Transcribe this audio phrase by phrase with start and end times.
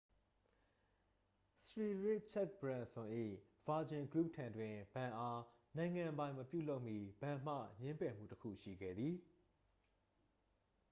[1.67, 3.09] စရီရစ်ချက်တ်ဘရန်စွန်၏
[3.67, 5.41] virgin group ထံတွင် ဘဏ်အား
[5.77, 9.15] နိုင်ငံပိုင်မပြုလုပ်မီ ဘဏ်မှ ငြင်းပယ်မှုတစ်ခုရှိခဲ့သည်